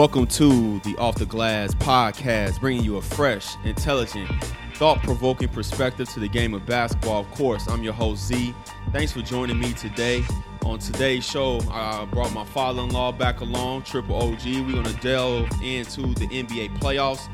[0.00, 4.30] Welcome to the Off the Glass podcast, bringing you a fresh, intelligent,
[4.72, 7.20] thought provoking perspective to the game of basketball.
[7.20, 8.54] Of course, I'm your host, Z.
[8.92, 10.24] Thanks for joining me today.
[10.64, 14.42] On today's show, I brought my father in law back along, Triple OG.
[14.46, 17.28] We're going to delve into the NBA playoffs.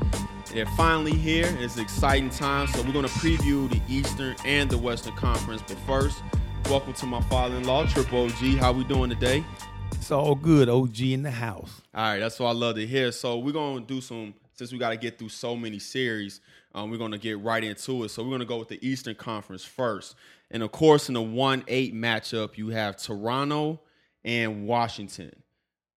[0.51, 1.47] They're finally here.
[1.61, 2.67] It's an exciting time.
[2.67, 5.63] So, we're going to preview the Eastern and the Western Conference.
[5.65, 6.21] But first,
[6.69, 8.57] welcome to my father in law, Triple OG.
[8.57, 9.45] How we doing today?
[10.07, 11.81] It's all good, OG in the house.
[11.93, 13.11] All right, that's what I love to hear.
[13.11, 16.39] So we're gonna do some since we got to get through so many series.
[16.73, 18.09] Um, we're gonna get right into it.
[18.11, 20.15] So we're gonna go with the Eastern Conference first,
[20.49, 23.81] and of course, in the one eight matchup, you have Toronto
[24.23, 25.43] and Washington.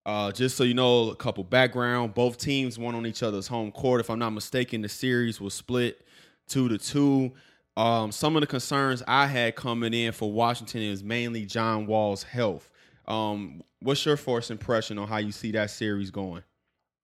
[0.04, 2.12] Uh, just so you know, a couple background.
[2.12, 4.00] Both teams won on each other's home court.
[4.00, 6.04] If I'm not mistaken, the series was split
[6.48, 7.30] two to two.
[7.76, 12.24] Um, some of the concerns I had coming in for Washington is mainly John Wall's
[12.24, 12.69] health.
[13.10, 16.44] Um, what's your first impression on how you see that series going?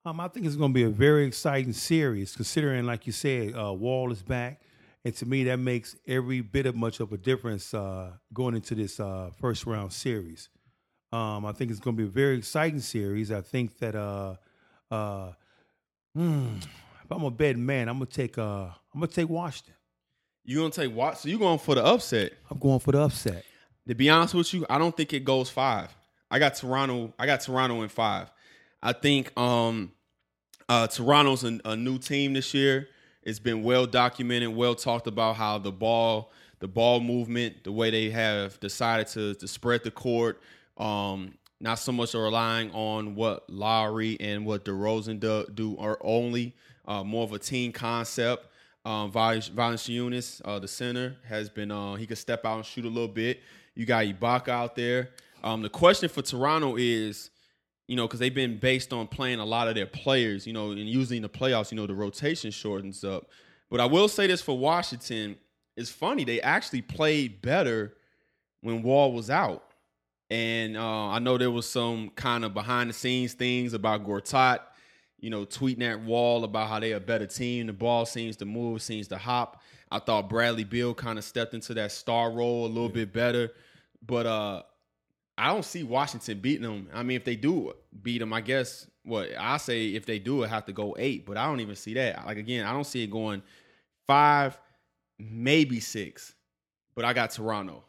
[0.05, 3.55] Um, I think it's going to be a very exciting series, considering, like you said,
[3.57, 4.63] uh, Wall is back,
[5.05, 8.77] and to me, that makes every bit of much of a difference uh, going into
[8.77, 10.49] this uh, first round series.
[11.13, 13.33] Um, I think it's going to be a very exciting series.
[13.33, 14.37] I think that uh,
[14.91, 15.33] uh,
[16.15, 16.59] hmm,
[17.05, 19.75] if I'm a bad man, I'm gonna take uh, I'm gonna take Washington.
[20.45, 21.19] You gonna take what?
[21.19, 22.33] So you going for the upset?
[22.51, 23.45] I'm going for the upset.
[23.89, 25.95] To be honest with you, I don't think it goes five.
[26.31, 27.15] I got Toronto.
[27.19, 28.31] I got Toronto in five.
[28.83, 29.93] I think um,
[30.69, 32.89] uh, Toronto's a, a, new team this year.
[33.23, 37.91] It's been well documented, well talked about how the ball, the ball movement, the way
[37.91, 40.41] they have decided to to spread the court.
[40.77, 46.55] Um, not so much relying on what Lowry and what DeRozan do, do are only
[46.87, 48.49] uh, more of a team concept.
[48.85, 52.89] Um, Valanciunas, uh, the center, has been uh, he could step out and shoot a
[52.89, 53.41] little bit.
[53.77, 55.11] You got Ibaka out there.
[55.45, 57.31] Um, the question for Toronto is,
[57.87, 60.73] you know, because they've been based on playing a lot of their players, you know,
[60.73, 63.31] and using the playoffs, you know, the rotation shortens up.
[63.71, 65.37] But I will say this for Washington,
[65.77, 67.95] it's funny they actually played better
[68.63, 69.63] when Wall was out.
[70.31, 74.61] And uh, I know there was some kind of behind the scenes things about Gortat,
[75.21, 77.67] you know, tweeting at Wall about how they're a better team.
[77.67, 79.63] The ball seems to move, seems to hop.
[79.91, 82.95] I thought Bradley Beal kind of stepped into that star role a little yeah.
[82.95, 83.53] bit better.
[84.07, 84.63] But uh,
[85.39, 86.89] I don't see Washington beating them.
[86.93, 87.73] I mean, if they do
[88.03, 91.27] beat them, I guess what I say if they do it have to go eight,
[91.27, 92.25] but I don't even see that.
[92.27, 93.43] Like again, I don't see it going
[94.07, 94.59] five,
[95.19, 96.35] maybe six.
[96.95, 97.85] But I got Toronto.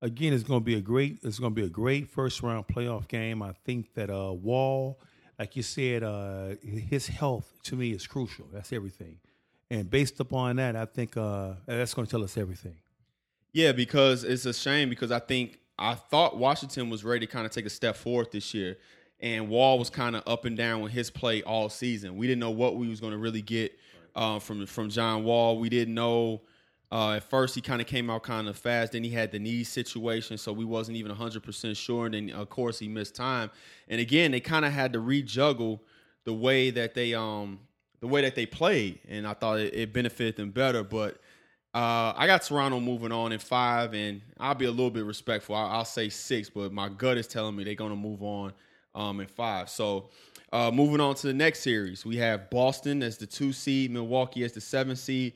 [0.00, 1.18] Again, it's going to be a great.
[1.22, 3.42] It's going to be a great first round playoff game.
[3.42, 5.00] I think that uh, Wall,
[5.38, 8.46] like you said, uh, his health to me is crucial.
[8.52, 9.18] That's everything.
[9.70, 12.76] And based upon that, I think uh, that's going to tell us everything.
[13.52, 17.44] Yeah, because it's a shame because I think I thought Washington was ready to kind
[17.44, 18.78] of take a step forward this year,
[19.20, 22.16] and Wall was kind of up and down with his play all season.
[22.16, 23.78] We didn't know what we was going to really get
[24.14, 25.58] uh, from from John Wall.
[25.58, 26.42] We didn't know.
[26.90, 28.92] Uh, at first, he kind of came out kind of fast.
[28.92, 32.04] Then he had the knee situation, so we wasn't even 100% sure.
[32.04, 33.50] And then, of course, he missed time.
[33.88, 35.80] And again, they kind of had to rejuggle
[36.24, 37.60] the way that they um
[38.00, 40.82] the way that they played, and I thought it, it benefited them better.
[40.82, 41.18] But
[41.74, 45.54] uh, I got Toronto moving on in five, and I'll be a little bit respectful.
[45.54, 48.52] I'll, I'll say six, but my gut is telling me they're going to move on
[48.94, 49.70] um, in five.
[49.70, 50.10] So,
[50.52, 54.44] uh, moving on to the next series, we have Boston as the two seed, Milwaukee
[54.44, 55.32] as the seven seed.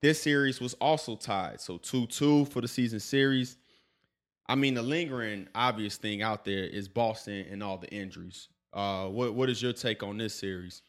[0.00, 3.56] This series was also tied, so two two for the season series.
[4.46, 8.48] I mean, the lingering obvious thing out there is Boston and all the injuries.
[8.72, 10.82] Uh, what what is your take on this series?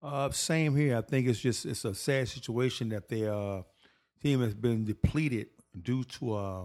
[0.00, 0.96] Uh, same here.
[0.96, 3.62] I think it's just it's a sad situation that they uh
[4.22, 5.48] team has been depleted
[5.82, 6.62] due to uh,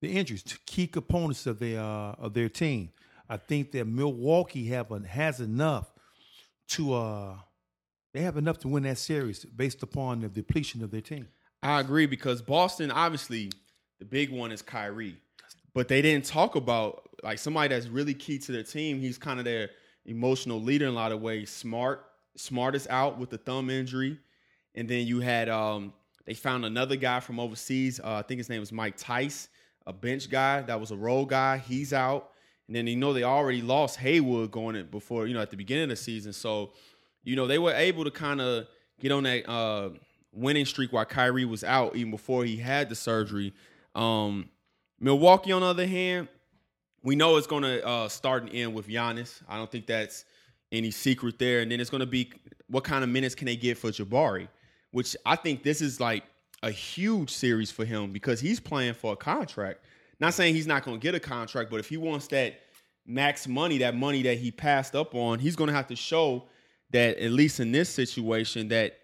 [0.00, 2.90] the injuries to key components of their uh, of their team.
[3.28, 5.92] I think that Milwaukee have a, has enough
[6.68, 7.34] to uh,
[8.14, 11.28] they have enough to win that series based upon the depletion of their team.
[11.62, 13.50] I agree because Boston obviously
[13.98, 15.16] the big one is Kyrie,
[15.74, 19.00] but they didn't talk about like somebody that's really key to their team.
[19.00, 19.70] He's kind of their
[20.04, 21.50] emotional leader in a lot of ways.
[21.50, 22.04] Smart,
[22.36, 24.18] smartest out with the thumb injury,
[24.74, 25.92] and then you had um,
[26.26, 28.00] they found another guy from overseas.
[28.02, 29.48] Uh, I think his name was Mike Tice,
[29.86, 31.58] a bench guy that was a role guy.
[31.58, 32.30] He's out,
[32.66, 35.56] and then you know they already lost Hayward going it before you know at the
[35.56, 36.32] beginning of the season.
[36.32, 36.72] So
[37.22, 38.66] you know they were able to kind of
[39.00, 39.90] get on that uh,
[40.32, 43.54] winning streak while Kyrie was out, even before he had the surgery.
[43.94, 44.50] Um,
[45.00, 46.28] Milwaukee, on the other hand,
[47.02, 49.40] we know it's going to uh, start and end with Giannis.
[49.48, 50.24] I don't think that's
[50.72, 51.60] any secret there.
[51.60, 52.32] And then it's going to be
[52.68, 54.48] what kind of minutes can they get for Jabari,
[54.96, 56.24] which I think this is like
[56.62, 59.84] a huge series for him because he's playing for a contract.
[60.20, 62.60] Not saying he's not going to get a contract, but if he wants that
[63.04, 66.44] max money, that money that he passed up on, he's going to have to show
[66.92, 68.96] that at least in this situation that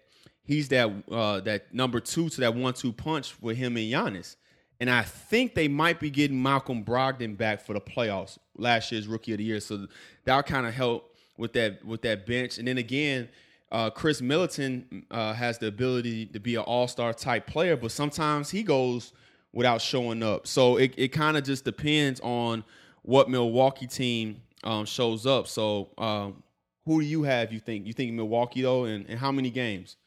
[0.43, 4.35] he's that uh, that number two to that one two punch with him and Giannis.
[4.79, 9.07] And I think they might be getting Malcolm Brogdon back for the playoffs, last year's
[9.07, 9.59] rookie of the year.
[9.59, 9.85] So
[10.25, 12.57] that'll kind of help with that with that bench.
[12.57, 13.29] And then again,
[13.73, 17.91] uh, Khris Middleton uh, has the ability to be an all star type player, but
[17.91, 19.13] sometimes he goes
[19.51, 20.45] without showing up.
[20.45, 22.63] So it, it kind of just depends on
[23.01, 25.47] what Milwaukee team um, shows up.
[25.47, 26.43] So um,
[26.85, 27.51] who do you have?
[27.51, 29.97] You think you think Milwaukee though, and, and how many games?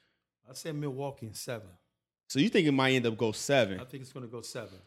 [0.48, 1.68] I said Milwaukee in seven.
[2.28, 3.80] So you think it might end up go seven?
[3.80, 4.78] I think it's going to go seven.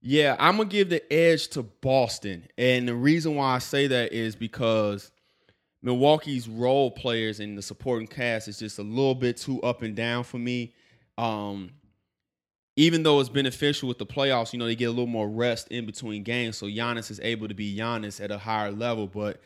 [0.00, 4.12] Yeah, I'm gonna give the edge to Boston, and the reason why I say that
[4.12, 5.11] is because
[5.82, 9.96] Milwaukee's role players and the supporting cast is just a little bit too up and
[9.96, 10.72] down for me.
[11.18, 11.70] Um,
[12.76, 15.68] even though it's beneficial with the playoffs, you know they get a little more rest
[15.68, 19.06] in between games, so Giannis is able to be Giannis at a higher level.
[19.06, 19.40] But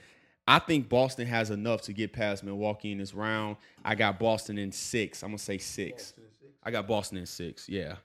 [0.47, 3.56] I think Boston has enough to get past Milwaukee in this round.
[3.85, 5.23] I got Boston in six.
[5.23, 6.15] I'm gonna say six.
[6.62, 7.69] I got Boston in six.
[7.69, 7.97] Yeah.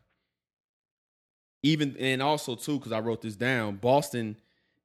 [1.64, 3.76] Even and also too, because I wrote this down.
[3.76, 4.38] Boston,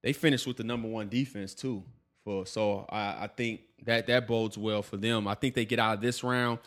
[0.02, 1.82] they finished with the number one defense too.
[2.26, 5.28] For so I, I think that that bodes well for them.
[5.28, 6.58] I think they get out of this round.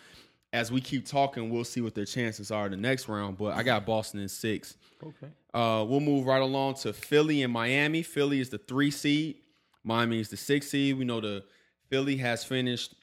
[0.54, 3.38] As we keep talking, we'll see what their chances are in the next round.
[3.38, 4.78] But I got Boston in six.
[5.04, 5.28] Okay.
[5.54, 8.04] Uh, we'll move right along to Philly and Miami.
[8.04, 9.36] Philly is the three seed.
[9.84, 10.98] Miami is the six seed.
[10.98, 11.44] We know the
[11.90, 12.96] Philly has finished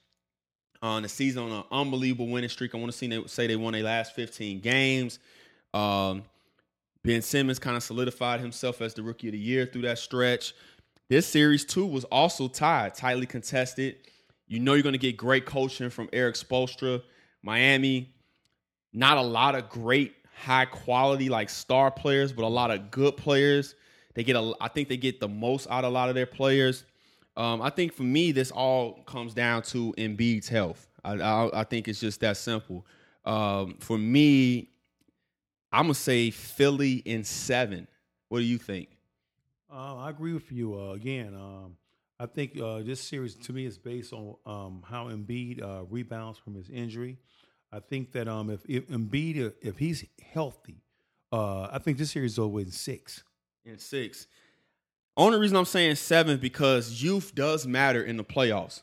[0.80, 2.74] on the season on an unbelievable winning streak.
[2.74, 5.18] I want to see they say they won their last 15 games.
[5.74, 6.22] Um,
[7.04, 10.54] ben Simmons kind of solidified himself as the rookie of the year through that stretch.
[11.08, 13.96] This series too was also tied, tightly contested.
[14.48, 17.02] You know you're going to get great coaching from Erik Spoelstra.
[17.42, 18.12] Miami,
[18.92, 23.16] not a lot of great high quality like star players, but a lot of good
[23.16, 23.74] players.
[24.14, 26.26] They get a, I think they get the most out of a lot of their
[26.26, 26.84] players.
[27.36, 30.88] Um, I think for me, this all comes down to Embiid's health.
[31.04, 32.86] I, I, I think it's just that simple.
[33.24, 34.70] Um, for me,
[35.72, 37.86] I'm gonna say Philly in seven.
[38.28, 38.95] What do you think?
[39.72, 40.78] Uh, I agree with you.
[40.78, 41.76] Uh, again, um,
[42.18, 46.38] I think uh, this series to me is based on um, how Embiid uh, rebounds
[46.38, 47.18] from his injury.
[47.72, 50.82] I think that um, if, if Embiid, if he's healthy,
[51.32, 53.24] uh, I think this series is over in six.
[53.64, 54.28] In six.
[55.16, 58.82] Only reason I'm saying seven because youth does matter in the playoffs.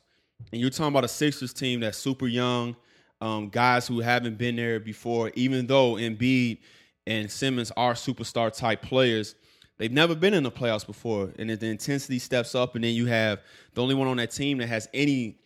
[0.52, 2.76] And you're talking about a Sixers team that's super young,
[3.22, 6.60] um, guys who haven't been there before, even though Embiid
[7.08, 9.36] and Simmons are superstar type players.
[9.78, 12.76] They've never been in the playoffs before, and the intensity steps up.
[12.76, 13.42] And then you have
[13.74, 15.40] the only one on that team that has any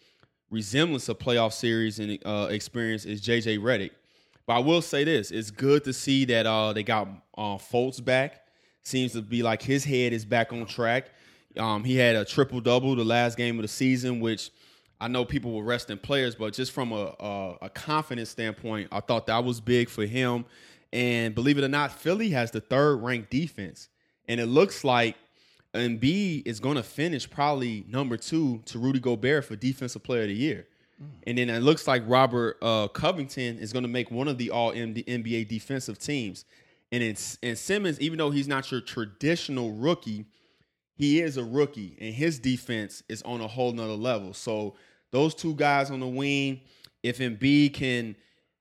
[0.49, 3.91] resemblance of playoff series and uh, experience is JJ Redick.
[4.45, 7.07] But I will say this: it's good to see that uh, they got
[7.37, 8.43] uh, Fultz back
[8.87, 11.09] seems to be like his head is back on track.
[11.57, 14.51] Um, he had a triple double the last game of the season, which
[14.99, 19.01] I know people were resting players, but just from a, a, a confidence standpoint, I
[19.01, 20.45] thought that was big for him.
[20.93, 23.89] And believe it or not, Philly has the third ranked defense,
[24.27, 25.15] and it looks like
[25.73, 30.27] Embiid is going to finish probably number two to Rudy Gobert for Defensive Player of
[30.29, 30.67] the Year.
[31.27, 34.49] And then it looks like Robert uh, Covington is going to make one of the
[34.49, 36.45] All NBA defensive teams.
[36.91, 40.25] And in, and Simmons, even though he's not your traditional rookie,
[40.95, 44.33] he is a rookie, and his defense is on a whole nother level.
[44.33, 44.75] So
[45.11, 46.61] those two guys on the wing,
[47.03, 48.15] if Embiid can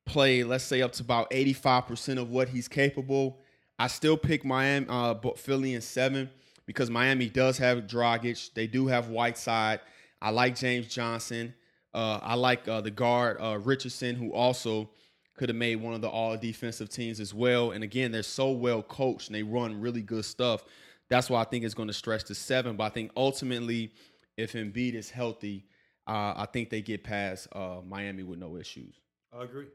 [0.04, 3.40] play, let's say up to about 85% of what he's capable,
[3.78, 6.30] I still pick Miami, uh, Philly in seven
[6.66, 8.52] because Miami does have Dragic.
[8.54, 9.80] They do have Whiteside.
[10.20, 11.54] I like James Johnson.
[11.92, 14.90] Uh, I like uh, the guard uh, Richardson, who also
[15.36, 17.72] could have made one of the all defensive teams as well.
[17.72, 20.64] And again, they're so well coached and they run really good stuff.
[21.08, 22.76] That's why I think it's going to stretch to seven.
[22.76, 23.92] But I think ultimately,
[24.36, 25.64] if Embiid is healthy,
[26.06, 28.94] uh, I think they get past uh, Miami with no issues.
[29.32, 29.66] I agree.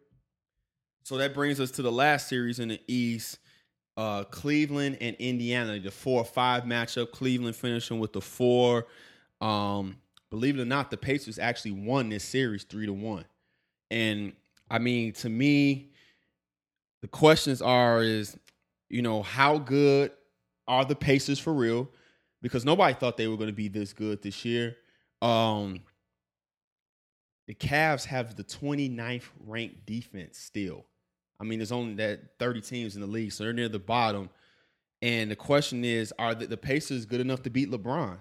[1.04, 3.40] So that brings us to the last series in the East.
[3.98, 7.12] Uh, Cleveland and Indiana, the four five matchup.
[7.12, 8.88] Cleveland finishing with the four.
[9.42, 9.98] Um,
[10.30, 13.26] believe it or not, the Pacers actually won this series three to one.
[13.90, 14.34] And
[14.70, 15.92] I mean, to me,
[17.02, 18.38] the questions are is,
[18.90, 20.12] you know, how good
[20.68, 21.90] are the Pacers for real?
[22.42, 24.78] Because nobody thought they were going to be this good this year.
[25.22, 25.82] Um,
[27.48, 30.86] the Cavs have the 29th ranked defense still.
[31.42, 34.30] I mean, there's only that 30 teams in the league, so they're near the bottom.
[35.02, 38.20] And the question is, are the, the Pacers good enough to beat LeBron?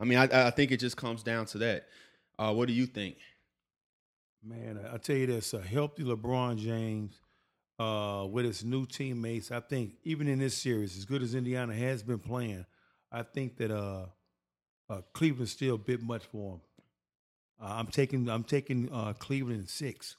[0.00, 1.86] I mean, I, I think it just comes down to that.
[2.38, 3.18] Uh, what do you think?
[4.42, 7.20] Man, I tell you this: a healthy LeBron James
[7.78, 9.50] uh, with his new teammates.
[9.50, 12.64] I think even in this series, as good as Indiana has been playing,
[13.12, 14.06] I think that uh,
[14.88, 16.60] uh, Cleveland's still a bit much for him.
[17.62, 20.16] Uh, I'm taking I'm taking uh, Cleveland in six.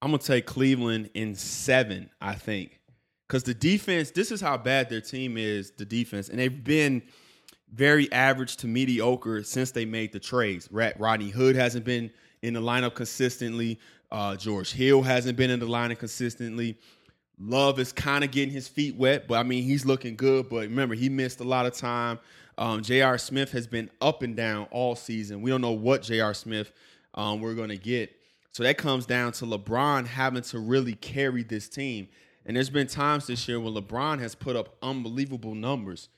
[0.00, 2.10] I'm gonna take Cleveland in seven.
[2.20, 2.80] I think
[3.26, 4.10] because the defense.
[4.10, 5.72] This is how bad their team is.
[5.72, 7.02] The defense, and they've been
[7.72, 10.68] very average to mediocre since they made the trades.
[10.70, 12.10] Rodney Hood hasn't been
[12.42, 13.78] in the lineup consistently.
[14.10, 16.78] Uh, George Hill hasn't been in the lineup consistently.
[17.38, 20.48] Love is kind of getting his feet wet, but I mean he's looking good.
[20.48, 22.18] But remember, he missed a lot of time.
[22.56, 23.18] Um, J.R.
[23.18, 25.42] Smith has been up and down all season.
[25.42, 26.34] We don't know what J.R.
[26.34, 26.72] Smith
[27.14, 28.17] um, we're going to get.
[28.58, 32.08] So that comes down to LeBron having to really carry this team.
[32.44, 36.08] And there's been times this year when LeBron has put up unbelievable numbers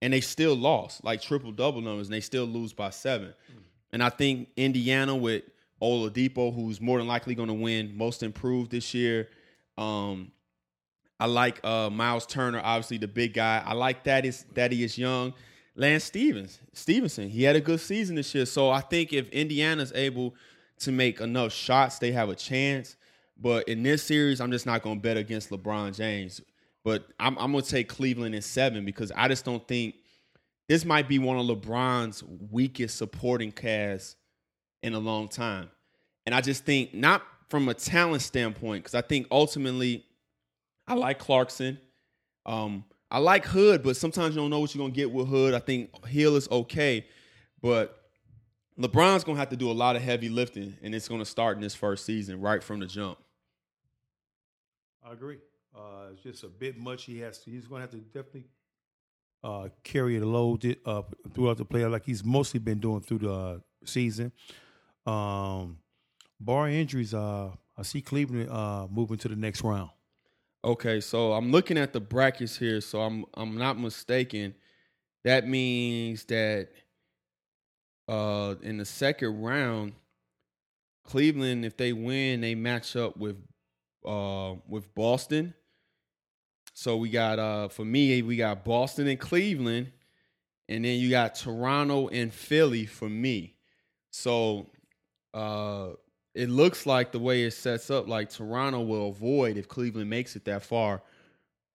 [0.00, 3.34] and they still lost, like triple double numbers, and they still lose by seven.
[3.92, 5.42] And I think Indiana with
[5.82, 9.28] Oladipo, who's more than likely going to win Most Improved this year.
[9.76, 10.32] Um,
[11.18, 13.62] I like uh, Miles Turner, obviously the big guy.
[13.62, 15.34] I like that is that he is young.
[15.76, 18.46] Lance Stevens, Stephenson, he had a good season this year.
[18.46, 20.34] So I think if Indiana's able
[20.80, 22.96] to make enough shots, they have a chance.
[23.40, 26.40] But in this series, I'm just not going to bet against LeBron James.
[26.84, 29.96] But I'm, I'm going to take Cleveland in seven because I just don't think
[30.68, 34.16] this might be one of LeBron's weakest supporting casts
[34.82, 35.70] in a long time.
[36.26, 40.04] And I just think, not from a talent standpoint, because I think ultimately
[40.86, 41.78] I like Clarkson.
[42.46, 45.54] Um, I like Hood, but sometimes you don't know what you're gonna get with Hood.
[45.54, 47.06] I think Hill is okay,
[47.60, 47.99] but
[48.80, 51.62] LeBron's gonna have to do a lot of heavy lifting, and it's gonna start in
[51.62, 53.18] this first season right from the jump.
[55.04, 55.38] I agree.
[55.76, 57.04] Uh, it's just a bit much.
[57.04, 57.50] He has to.
[57.50, 58.46] He's gonna have to definitely
[59.44, 61.02] uh, carry the load uh,
[61.34, 64.32] throughout the playoff, like he's mostly been doing through the uh, season.
[65.06, 65.78] Um,
[66.38, 69.90] bar injuries, uh, I see Cleveland uh, moving to the next round.
[70.62, 72.80] Okay, so I'm looking at the brackets here.
[72.80, 74.54] So I'm I'm not mistaken.
[75.24, 76.68] That means that
[78.10, 79.92] uh, in the second round,
[81.04, 83.36] Cleveland, if they win, they match up with
[84.04, 85.54] uh, with Boston.
[86.74, 89.92] So we got uh, for me, we got Boston and Cleveland,
[90.68, 93.54] and then you got Toronto and Philly for me.
[94.10, 94.66] So
[95.32, 95.90] uh,
[96.34, 100.34] it looks like the way it sets up, like Toronto will avoid if Cleveland makes
[100.34, 101.02] it that far,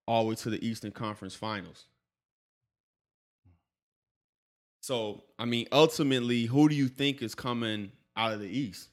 [0.06, 1.86] all the way to the Eastern Conference Finals.
[4.86, 8.88] So, I mean, ultimately, who do you think is coming out of the East?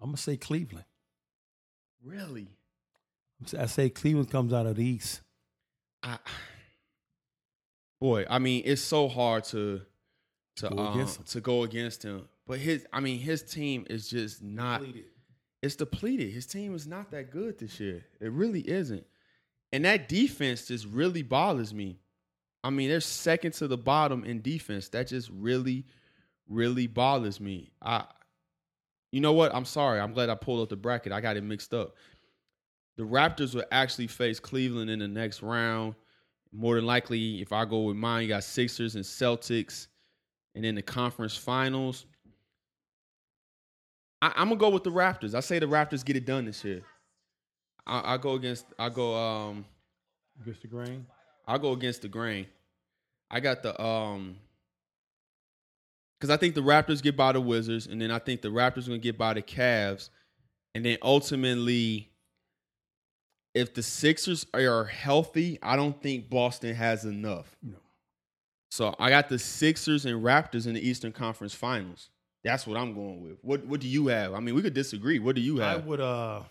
[0.00, 0.84] I'm gonna say Cleveland.
[2.04, 2.46] Really?
[3.58, 5.22] I say Cleveland comes out of the East.
[6.00, 6.18] I,
[8.00, 9.80] boy, I mean, it's so hard to
[10.58, 12.28] to go um, to go against him.
[12.46, 14.82] But his, I mean, his team is just not.
[14.82, 15.04] Depleted.
[15.62, 16.32] It's depleted.
[16.32, 18.04] His team is not that good this year.
[18.20, 19.04] It really isn't.
[19.72, 21.98] And that defense just really bothers me.
[22.64, 24.88] I mean, they're second to the bottom in defense.
[24.88, 25.84] That just really,
[26.48, 27.70] really bothers me.
[27.80, 28.04] I,
[29.12, 29.54] you know what?
[29.54, 30.00] I'm sorry.
[30.00, 31.12] I'm glad I pulled up the bracket.
[31.12, 31.94] I got it mixed up.
[32.96, 35.94] The Raptors will actually face Cleveland in the next round.
[36.52, 39.86] More than likely, if I go with mine, you got Sixers and Celtics
[40.54, 42.06] and then the conference finals.
[44.20, 45.34] I, am gonna go with the Raptors.
[45.34, 46.82] I say the Raptors get it done this year.
[47.88, 48.66] I, I go against.
[48.78, 49.64] I go um
[50.42, 51.06] against the grain.
[51.46, 52.46] I go against the grain.
[53.30, 54.36] I got the um
[56.18, 58.86] because I think the Raptors get by the Wizards, and then I think the Raptors
[58.86, 60.10] are gonna get by the Cavs,
[60.74, 62.10] and then ultimately,
[63.54, 67.56] if the Sixers are healthy, I don't think Boston has enough.
[67.62, 67.76] No.
[68.70, 72.10] So I got the Sixers and Raptors in the Eastern Conference Finals.
[72.44, 73.38] That's what I'm going with.
[73.42, 74.34] What What do you have?
[74.34, 75.18] I mean, we could disagree.
[75.18, 75.82] What do you have?
[75.84, 76.00] I would.
[76.00, 76.42] uh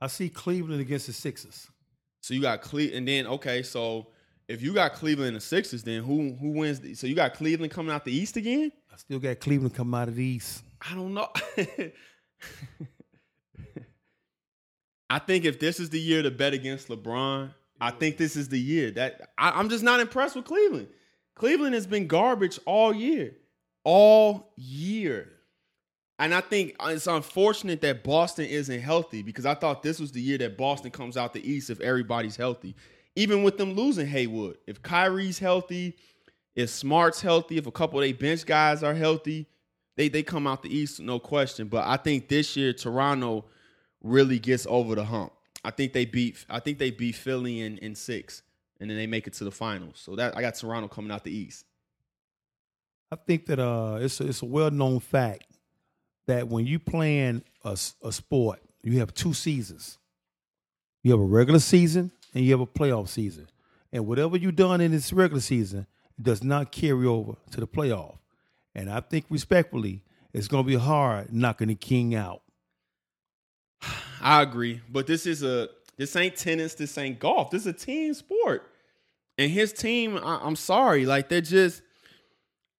[0.00, 1.68] I see Cleveland against the Sixers.
[2.20, 4.08] So you got Cleveland, and then okay, so
[4.48, 6.80] if you got Cleveland and the Sixers, then who who wins?
[6.80, 8.72] The, so you got Cleveland coming out the East again?
[8.92, 10.62] I still got Cleveland coming out of the East.
[10.80, 11.28] I don't know.
[15.10, 17.50] I think if this is the year to bet against LeBron,
[17.80, 20.88] I think this is the year that I, I'm just not impressed with Cleveland.
[21.34, 23.36] Cleveland has been garbage all year,
[23.84, 25.32] all year.
[26.18, 30.20] And I think it's unfortunate that Boston isn't healthy because I thought this was the
[30.20, 32.74] year that Boston comes out the East if everybody's healthy.
[33.14, 35.96] Even with them losing Hayward, if Kyrie's healthy,
[36.56, 39.46] if Smart's healthy, if a couple of bench guys are healthy,
[39.96, 41.68] they they come out the East, no question.
[41.68, 43.44] But I think this year Toronto
[44.02, 45.32] really gets over the hump.
[45.64, 48.42] I think they beat I think they beat Philly in, in six,
[48.80, 50.00] and then they make it to the finals.
[50.00, 51.64] So that I got Toronto coming out the East.
[53.10, 55.57] I think that uh, it's a, it's a well known fact
[56.28, 59.98] that when you playing a, a sport, you have two seasons.
[61.02, 63.48] You have a regular season and you have a playoff season.
[63.92, 65.86] And whatever you done in this regular season
[66.20, 68.18] does not carry over to the playoff.
[68.74, 70.02] And I think respectfully,
[70.34, 72.42] it's going to be hard knocking the king out.
[74.20, 77.50] I agree, but this is a this ain't tennis, this ain't golf.
[77.50, 78.70] This is a team sport,
[79.36, 80.16] and his team.
[80.16, 81.82] I, I'm sorry, like they're just.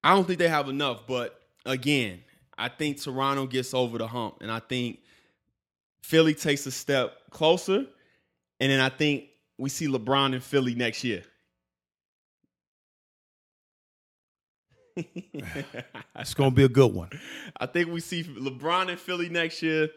[0.02, 1.06] I don't think they have enough.
[1.06, 2.20] But again,
[2.60, 5.00] I think Toronto gets over the hump, and I think
[6.02, 7.86] Philly takes a step closer,
[8.60, 9.24] and then I think
[9.58, 11.22] we see LeBron in Philly next year.
[14.96, 17.08] it's gonna be a good one.
[17.58, 19.88] I think we see LeBron in Philly next year,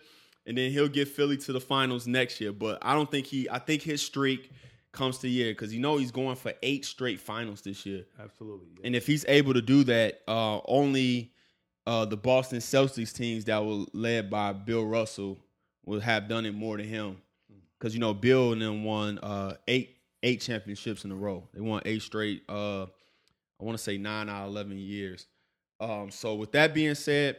[0.46, 2.53] and then he'll get Philly to the finals next year.
[2.53, 3.50] But I don't think he.
[3.50, 4.51] I think his streak
[4.93, 8.05] comes to year because you know he's going for eight straight finals this year.
[8.22, 8.67] Absolutely.
[8.77, 8.88] Yeah.
[8.88, 11.33] And if he's able to do that, uh, only
[11.86, 15.40] uh, the Boston Celtics teams that were led by Bill Russell
[15.86, 17.18] would have done it more than him.
[17.78, 21.48] Because you know Bill and them won uh, eight eight championships in a row.
[21.54, 22.44] They won eight straight.
[22.48, 25.28] Uh, I want to say nine out of eleven years.
[25.82, 27.38] Um, so with that being said,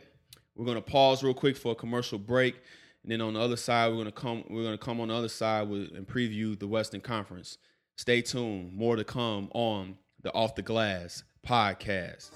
[0.54, 2.56] we're gonna pause real quick for a commercial break,
[3.02, 4.44] and then on the other side, we're gonna come.
[4.50, 7.56] We're gonna come on the other side with and preview the Western Conference.
[7.96, 8.74] Stay tuned.
[8.74, 12.30] More to come on the Off the Glass podcast.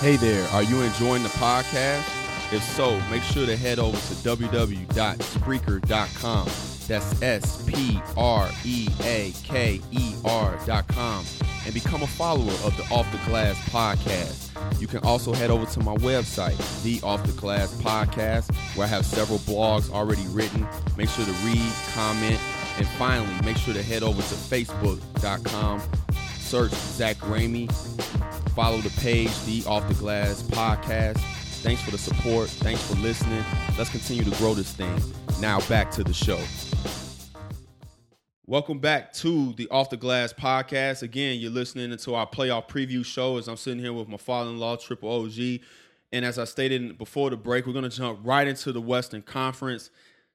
[0.00, 2.04] Hey there, are you enjoying the podcast?
[2.52, 6.48] If so, make sure to head over to www.spreaker.com.
[6.86, 11.24] That's S P R E A K E R.com
[11.64, 14.80] and become a follower of the Off the Glass podcast.
[14.80, 18.90] You can also head over to my website, The Off the Glass Podcast, where I
[18.90, 20.64] have several blogs already written.
[20.96, 22.38] Make sure to read, comment,
[22.76, 25.82] and finally, make sure to head over to Facebook.com,
[26.38, 27.68] search Zach Ramey,
[28.58, 31.18] follow the page, The Off the Glass Podcast.
[31.62, 32.48] Thanks for the support.
[32.48, 33.44] Thanks for listening.
[33.78, 35.00] Let's continue to grow this thing.
[35.40, 36.40] Now back to the show.
[38.46, 41.04] Welcome back to the Off the Glass podcast.
[41.04, 44.78] Again, you're listening to our playoff preview show as I'm sitting here with my father-in-law,
[44.78, 45.60] Triple OG.
[46.10, 49.22] And as I stated before the break, we're going to jump right into the Western
[49.22, 49.90] Conference.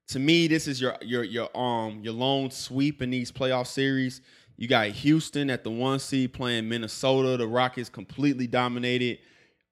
[0.07, 4.21] To me, this is your your your um your lone sweep in these playoff series.
[4.63, 7.35] You got Houston at the one seed playing Minnesota.
[7.35, 9.19] The Rockets completely dominated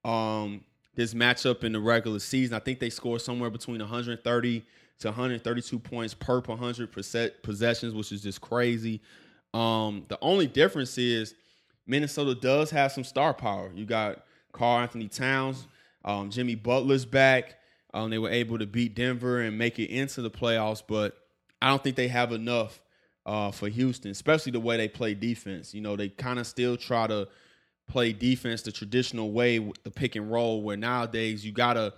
[0.04, 2.56] um, this matchup in the regular season.
[2.56, 4.66] I think they scored somewhere between 130
[5.00, 6.92] to 132 points per 100
[7.42, 9.00] possessions, which is just crazy.
[9.54, 11.36] Um, the only difference is
[11.88, 13.72] Minnesota does have some star power.
[13.74, 15.68] You got Karl-Anthony Towns,
[16.04, 17.56] um, Jimmy Butler's back.
[17.94, 21.16] Um, they were able to beat Denver and make it into the playoffs, but
[21.62, 22.82] I don't think they have enough
[23.26, 25.74] uh, for Houston, especially the way they play defense.
[25.74, 27.28] You know, they kind of still try to
[27.88, 31.94] play defense the traditional way with the pick and roll, where nowadays you gotta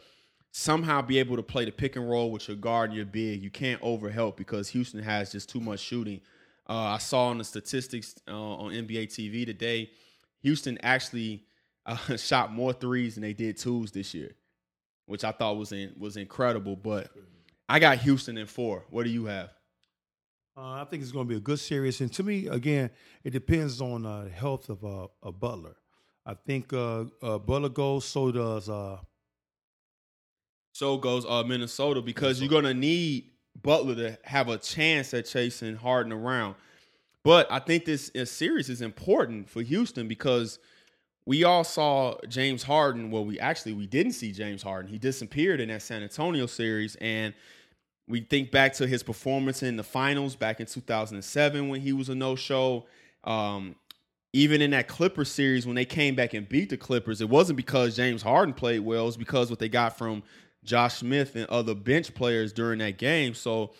[0.51, 3.41] somehow be able to play the pick and roll with your guard and your big.
[3.41, 6.21] You can't overhelp because Houston has just too much shooting.
[6.69, 9.91] Uh, I saw on the statistics uh, on NBA TV today,
[10.41, 11.43] Houston actually
[11.85, 14.31] uh, shot more threes than they did twos this year,
[15.05, 16.75] which I thought was in, was incredible.
[16.75, 17.09] But
[17.67, 18.85] I got Houston in four.
[18.89, 19.49] What do you have?
[20.55, 22.91] Uh, I think it's going to be a good series, and to me, again,
[23.23, 25.75] it depends on uh, the health of uh, a Butler.
[26.27, 28.97] I think uh, uh, Butler goes, so does uh,
[30.71, 32.45] so goes uh, Minnesota because Minnesota.
[32.45, 33.31] you're gonna need
[33.63, 36.55] Butler to have a chance at chasing Harden around.
[37.23, 40.59] But I think this, this series is important for Houston because
[41.25, 43.09] we all saw James Harden.
[43.09, 44.91] Well, we actually we didn't see James Harden.
[44.91, 47.33] He disappeared in that San Antonio series, and
[48.07, 52.09] we think back to his performance in the finals back in 2007 when he was
[52.09, 52.85] a no-show.
[53.23, 53.75] Um,
[54.33, 57.55] even in that Clippers series when they came back and beat the Clippers, it wasn't
[57.55, 59.03] because James Harden played well.
[59.03, 60.23] It was because what they got from
[60.63, 63.35] Josh Smith and other bench players during that game.
[63.35, 63.71] So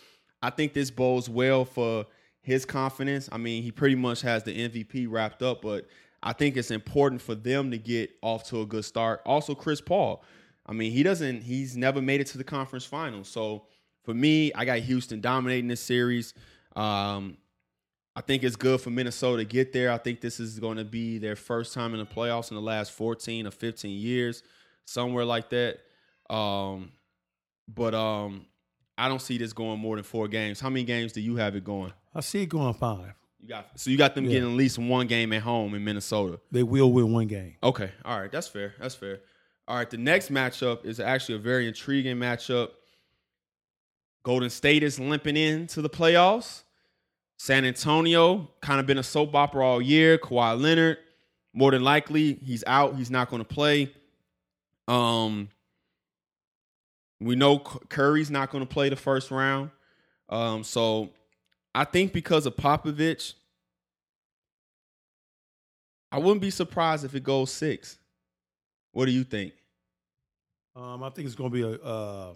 [0.42, 2.06] I think this bodes well for
[2.40, 3.28] his confidence.
[3.32, 5.86] I mean, he pretty much has the MVP wrapped up, but
[6.22, 9.22] I think it's important for them to get off to a good start.
[9.26, 10.22] Also, Chris Paul.
[10.66, 13.28] I mean, he doesn't, he's never made it to the conference finals.
[13.28, 13.64] So
[14.04, 16.34] for me, I got Houston dominating this series.
[16.76, 17.36] Um,
[18.16, 19.90] I think it's good for Minnesota to get there.
[19.90, 22.62] I think this is going to be their first time in the playoffs in the
[22.62, 24.42] last 14 or 15 years,
[24.84, 25.78] somewhere like that.
[26.30, 26.92] Um,
[27.66, 28.46] but um,
[28.96, 30.60] I don't see this going more than four games.
[30.60, 31.92] How many games do you have it going?
[32.14, 33.14] I see it going five.
[33.40, 34.30] You got so you got them Yeah.
[34.34, 36.38] getting at least one game at home in Minnesota.
[36.50, 37.56] They will win one game.
[37.62, 38.74] Okay, all right, that's fair.
[38.80, 39.20] That's fair.
[39.66, 42.70] All right, the next matchup is actually a very intriguing matchup.
[44.24, 46.62] Golden State is limping into the playoffs.
[47.36, 50.18] San Antonio kind of been a soap opera all year.
[50.18, 50.96] Kawhi Leonard,
[51.52, 52.96] more than likely, he's out.
[52.96, 53.92] He's not going to play.
[54.88, 55.50] Um,
[57.20, 59.70] we know Curry's not going to play the first round.
[60.30, 61.10] Um, so
[61.74, 63.34] I think because of Popovich,
[66.10, 67.98] I wouldn't be surprised if it goes six.
[68.92, 69.52] What do you think?
[70.76, 72.34] Um, I think it's going to be a uh,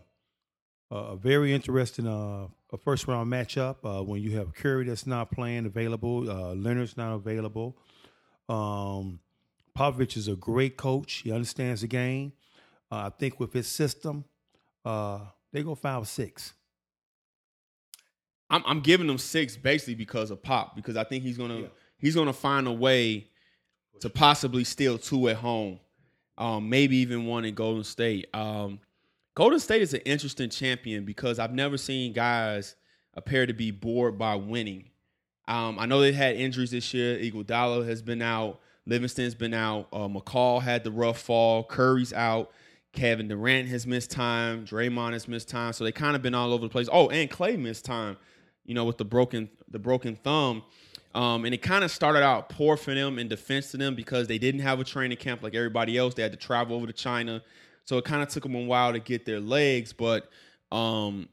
[0.91, 5.31] a very interesting uh, a first round matchup uh, when you have Curry that's not
[5.31, 7.77] playing available, uh, Leonard's not available.
[8.49, 9.21] Um,
[9.77, 11.15] Popovich is a great coach.
[11.25, 12.33] He understands the game.
[12.91, 14.25] Uh, I think with his system,
[14.85, 15.21] uh,
[15.53, 16.55] they go five or six.
[18.51, 21.67] I'm, I'm giving them six basically because of Pop because I think he's gonna Yeah.
[21.99, 23.29] he's gonna find a way
[24.01, 25.81] to possibly steal two at home,
[26.39, 28.29] um, maybe even one in Golden State.
[28.35, 28.81] Um,
[29.39, 32.75] Golden State is an interesting champion because I've never seen guys
[33.15, 34.89] appear to be bored by winning.
[35.47, 37.17] Um, I know they had injuries this year.
[37.17, 38.59] Iguodala has been out.
[38.85, 39.87] Livingston's been out.
[39.93, 41.63] Uh, McCaw had the rough fall.
[41.63, 42.51] Curry's out.
[42.93, 44.67] Kevin Durant has missed time.
[44.67, 45.73] Draymond has missed time.
[45.73, 46.89] So they kind of been all over the place.
[46.91, 48.17] Oh, and Clay missed time.
[48.65, 50.65] You know, with the broken the broken thumb.
[51.15, 54.27] Um, and it kind of started out poor for them in defense to them because
[54.27, 56.15] they didn't have a training camp like everybody else.
[56.15, 57.41] They had to travel over to China.
[57.89, 59.95] So it kind of took them a while to get their legs.
[59.95, 60.29] But
[60.71, 61.27] um,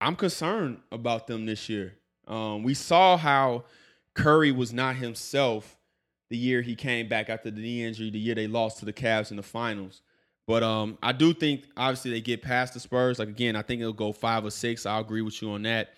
[0.00, 1.98] I'm concerned about them this year.
[2.26, 3.64] Um, we saw how
[4.14, 5.76] Curry was not himself
[6.30, 8.92] the year he came back after the knee injury, the year they lost to the
[8.94, 10.00] Cavs in the finals.
[10.46, 13.18] But um, I do think obviously they get past the Spurs.
[13.18, 14.86] Like again, I think it'll go five or six.
[14.86, 15.90] I'll agree with you on that.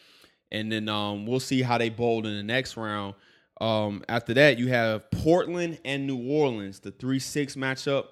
[0.50, 3.14] And then um, we'll see how they bowl in the next round.
[3.60, 8.06] Um, after that, you have Portland and New Orleans, the three six matchup.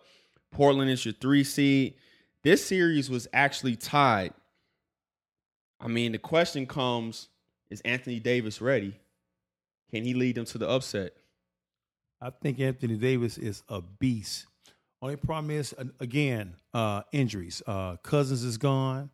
[0.55, 1.95] Portland is your three seed.
[2.43, 4.33] This series was actually tied.
[5.81, 7.29] I mean, the question comes:
[7.71, 8.95] Is Anthony Davis ready?
[9.91, 11.13] Can he lead them to the upset?
[12.21, 14.47] I think Anthony Davis is a beast.
[15.03, 17.63] Only problem is again uh, injuries.
[17.67, 19.11] Uh, Cousins is gone.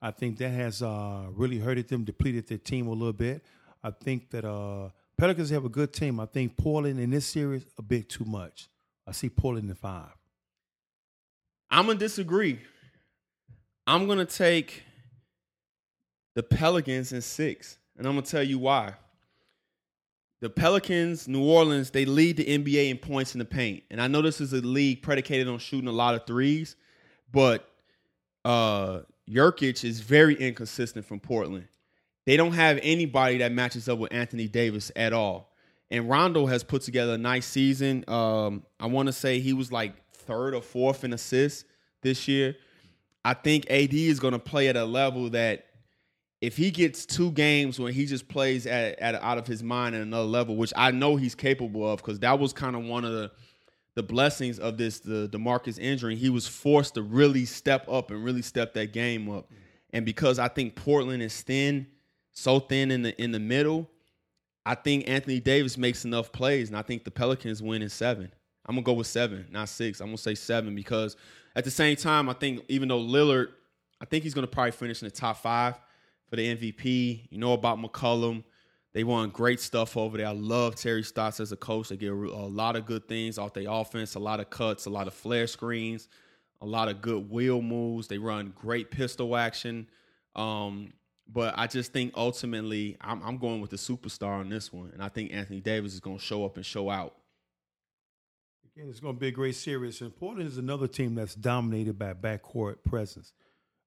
[0.00, 3.44] I think that has uh, really hurted them, depleted their team a little bit.
[3.82, 6.20] I think that uh, Pelicans have a good team.
[6.20, 8.68] I think Portland in this series a bit too much.
[9.06, 10.12] I see Portland in five.
[11.74, 12.60] I'm gonna disagree.
[13.84, 14.84] I'm gonna take
[16.36, 18.94] the Pelicans in six, and I'm gonna tell you why.
[20.40, 24.06] The Pelicans, New Orleans, they lead the NBA in points in the paint, and I
[24.06, 26.76] know this is a league predicated on shooting a lot of threes,
[27.32, 27.68] but
[28.44, 31.66] uh, Nurkic is very inconsistent from Portland.
[32.24, 35.50] They don't have anybody that matches up with Anthony Davis at all.
[35.90, 38.04] And Rondo has put together a nice season.
[38.06, 41.64] Um, I want to say he was like third or fourth in assists
[42.02, 42.56] this year.
[43.24, 45.66] I think AD is going to play at a level that
[46.40, 49.94] if he gets two games when he just plays at, at out of his mind
[49.94, 53.04] at another level, which I know he's capable of, because that was kind of one
[53.04, 53.30] of the
[53.94, 56.16] the blessings of this the Demarcus injury.
[56.16, 59.50] He was forced to really step up and really step that game up.
[59.92, 61.86] And because I think Portland is thin,
[62.32, 63.88] so thin in the in the middle,
[64.66, 68.32] I think Anthony Davis makes enough plays, and I think the Pelicans win in seven.
[68.66, 70.00] I'm gonna go with seven, not six.
[70.00, 71.16] I'm gonna say seven because
[71.56, 73.48] at the same time, I think even though Lillard,
[74.00, 75.78] I think he's gonna probably finish in the top five
[76.28, 77.28] for the MVP.
[77.30, 78.44] You know about McCollum.
[78.92, 80.28] They won great stuff over there.
[80.28, 81.88] I love Terry Stotts as a coach.
[81.88, 84.90] They get a lot of good things off their offense, a lot of cuts, a
[84.90, 86.08] lot of flare screens,
[86.60, 88.06] a lot of good wheel moves.
[88.06, 89.88] They run great pistol action.
[90.36, 90.92] Um,
[91.32, 94.90] but I just think ultimately I'm, I'm going with the superstar on this one.
[94.92, 97.16] And I think Anthony Davis is going to show up and show out.
[98.76, 100.00] Again, it's going to be a great series.
[100.00, 103.32] And Portland is another team that's dominated by backcourt presence.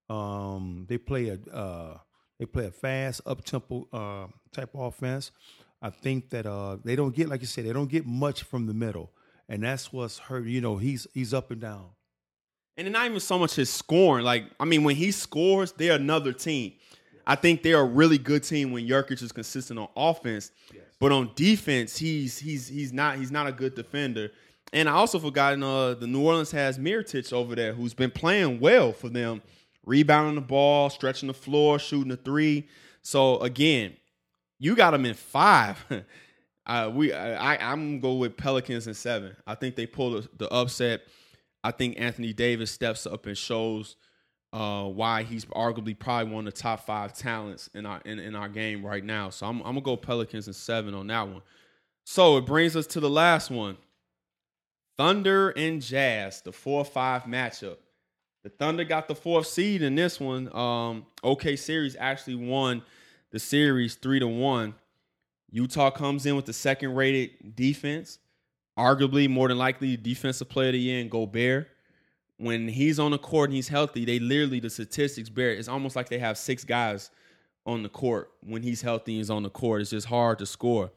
[0.08, 1.98] Um, they play a uh,
[2.38, 5.30] they play a fast, up tempo uh, type of offense.
[5.82, 8.66] I think that uh, they don't get like you said, they don't get much from
[8.66, 9.12] the middle,
[9.46, 10.46] and that's what's hurt.
[10.46, 11.90] You know, he's he's up and down.
[12.78, 14.24] And not even so much his scoring.
[14.24, 16.72] Like, I mean, when he scores, they're another team.
[17.26, 20.50] I think they're a really good team when Jokic is consistent on offense.
[20.98, 24.30] But on defense, he's he's he's not he's not a good defender.
[24.72, 28.60] And I also forgotten uh, the New Orleans has Mirotic over there, who's been playing
[28.60, 29.42] well for them,
[29.86, 32.68] rebounding the ball, stretching the floor, shooting the three.
[33.02, 33.96] So again,
[34.60, 35.84] You got them in five.
[36.66, 39.36] uh, we I, I'm gonna go with Pelicans in seven.
[39.46, 41.02] I think they pull the, the upset.
[41.64, 43.96] I think Anthony Davis steps up and shows
[44.52, 48.36] uh, why he's arguably probably one of the top five talents in our in, in
[48.36, 49.30] our game right now.
[49.30, 51.42] So I'm, I'm gonna go Pelicans in seven on that one.
[52.04, 53.76] So it brings us to the last one.
[54.98, 57.76] Thunder and Jazz, the four five matchup.
[58.42, 60.48] The Thunder got the fourth seed in this one.
[60.54, 62.82] Um, OKC actually won
[63.30, 64.74] the series three to one.
[65.50, 68.18] Utah comes in with the second rated defense,
[68.76, 71.68] arguably more than likely defensive player of the year in Gobert.
[72.38, 75.96] When he's on the court and he's healthy, they literally the statistics bear it's almost
[75.96, 77.10] like they have six guys
[77.66, 79.80] on the court when he's healthy and he's on the court.
[79.80, 80.90] It's just hard to score.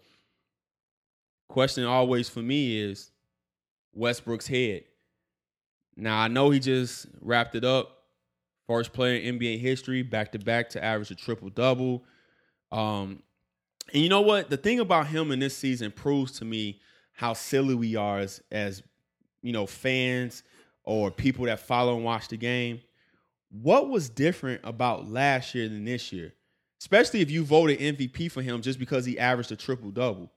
[1.50, 3.11] Question always for me is
[3.94, 4.84] Westbrook's head.
[5.96, 7.98] Now I know he just wrapped it up.
[8.68, 12.04] First player in NBA history, back to back to average a triple double.
[12.72, 13.22] Um,
[13.94, 14.50] and you know what?
[14.50, 16.80] The thing about him in this season proves to me
[17.14, 18.82] how silly we are as, as
[19.42, 20.44] you know, fans
[20.84, 22.82] or people that follow and watch the game.
[23.50, 26.34] What was different about last year than this year?
[26.80, 30.32] Especially if you voted MVP for him just because he averaged a triple double.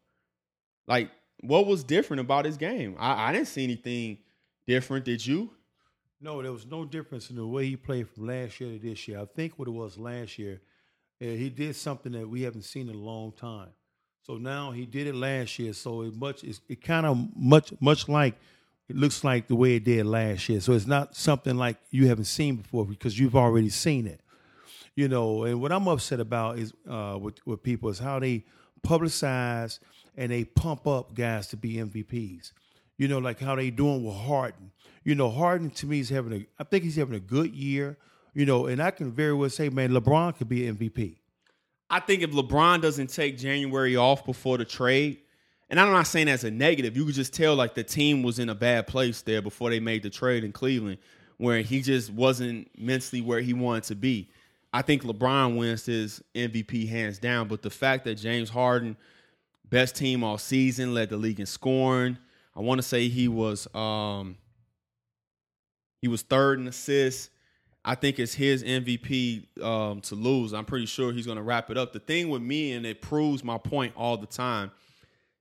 [0.86, 1.10] Like,
[1.46, 2.96] what was different about his game?
[2.98, 4.18] I, I didn't see anything
[4.66, 5.04] different.
[5.04, 5.50] Did you?
[6.20, 9.06] No, there was no difference in the way he played from last year to this
[9.06, 9.20] year.
[9.20, 10.60] I think what it was last year,
[11.20, 13.68] uh, he did something that we haven't seen in a long time.
[14.22, 15.74] So now he did it last year.
[15.74, 18.36] So it much it, it kind of much much like
[18.88, 20.60] it looks like the way it did last year.
[20.60, 24.20] So it's not something like you haven't seen before because you've already seen it.
[24.94, 28.44] You know, and what I'm upset about is uh, with with people is how they
[28.86, 29.78] publicize
[30.16, 32.52] and they pump up guys to be MVPs.
[32.96, 34.70] You know, like how they doing with Harden.
[35.02, 36.46] You know, Harden to me is having a.
[36.58, 37.98] I think he's having a good year.
[38.34, 41.16] You know, and I can very well say, man, LeBron could be MVP.
[41.88, 45.18] I think if LeBron doesn't take January off before the trade,
[45.70, 48.38] and I'm not saying that's a negative, you could just tell like the team was
[48.38, 50.98] in a bad place there before they made the trade in Cleveland,
[51.36, 54.28] where he just wasn't mentally where he wanted to be.
[54.72, 58.96] I think LeBron wins his MVP hands down, but the fact that James Harden,
[59.74, 62.16] best team all season, led the league in scoring.
[62.54, 64.36] I want to say he was um,
[66.00, 67.30] he was third in assists.
[67.84, 70.54] I think it's his MVP um, to lose.
[70.54, 71.92] I'm pretty sure he's going to wrap it up.
[71.92, 74.70] The thing with me, and it proves my point all the time,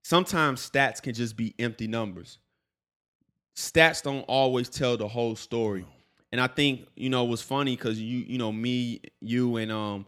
[0.02, 2.40] sometimes stats can just be empty numbers.
[3.56, 5.86] Stats don't always tell the whole story.
[6.32, 9.72] And I think, you know, it was funny because you, you know, me, you, and
[9.72, 10.08] um,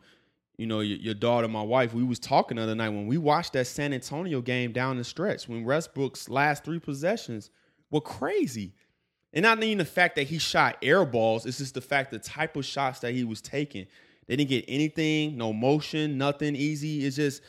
[0.57, 3.17] you know, your, your, daughter, my wife, we was talking the other night when we
[3.17, 7.49] watched that San Antonio game down the stretch when Westbrook's last three possessions
[7.91, 8.73] were crazy.
[9.33, 12.19] And not even the fact that he shot air balls, it's just the fact the
[12.19, 13.85] type of shots that he was taking.
[14.27, 17.05] They didn't get anything, no motion, nothing easy.
[17.05, 17.41] It's just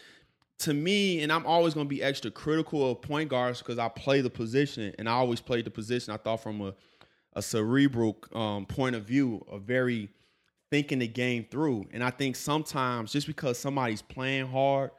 [0.60, 4.20] to me, and I'm always gonna be extra critical of point guards because I play
[4.20, 6.12] the position and I always played the position.
[6.12, 6.74] I thought from a,
[7.34, 10.08] a cerebral um, point of view, a very
[10.70, 11.86] thinking the game through.
[11.92, 14.90] And I think sometimes just because somebody's playing hard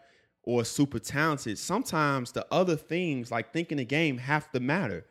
[0.44, 5.06] or super talented, sometimes the other things like thinking the game have to matter.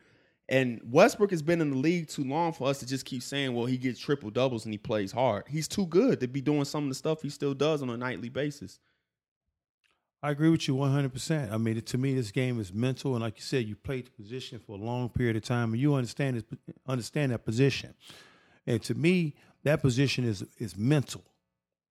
[0.49, 3.53] And Westbrook has been in the league too long for us to just keep saying,
[3.53, 5.45] well, he gets triple doubles and he plays hard.
[5.49, 7.97] He's too good to be doing some of the stuff he still does on a
[7.97, 8.79] nightly basis.
[10.23, 11.53] I agree with you 100%.
[11.53, 13.15] I mean, to me, this game is mental.
[13.15, 15.81] And like you said, you played the position for a long period of time and
[15.81, 16.43] you understand,
[16.87, 17.95] understand that position.
[18.67, 19.35] And to me,
[19.67, 21.25] that position is, is mental.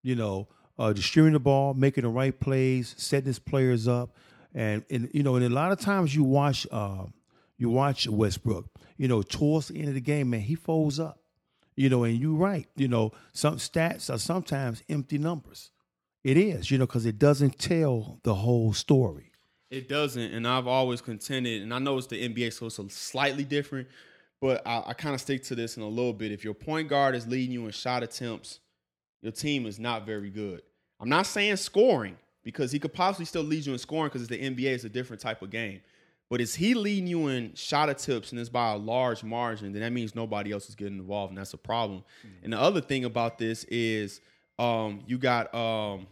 [0.04, 4.16] You know, uh, distributing the ball, making the right plays, setting his players up.
[4.54, 7.06] And, and you know, and a lot of times you watch uh,–
[7.58, 8.66] you watch Westbrook,
[8.98, 11.20] you know, towards the end of the game, man, he folds up.
[11.78, 12.68] You know, and you're right.
[12.78, 15.72] You know, some stats are sometimes empty numbers.
[16.24, 19.32] It is, you know, because it doesn't tell the whole story.
[19.70, 23.44] It doesn't, and I've always contended, and I know it's the NBA, so it's slightly
[23.44, 23.90] different,
[24.46, 26.32] but I, I kind of stick to this in a little bit.
[26.32, 28.60] If your point guard is leading you in shot attempts,
[29.24, 30.62] your team is not very good.
[31.00, 34.38] I'm not saying scoring because he could possibly still lead you in scoring because the
[34.38, 35.82] NBA is a different type of game.
[36.30, 39.82] But is he leading you in shot attempts and it's by a large margin, then
[39.82, 42.04] that means nobody else is getting involved, and that's a problem.
[42.20, 42.44] Mm-hmm.
[42.44, 44.22] And the other thing about this is
[44.60, 46.06] um, you got um,